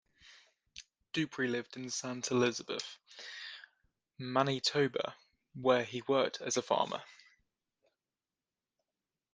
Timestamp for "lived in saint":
1.47-2.31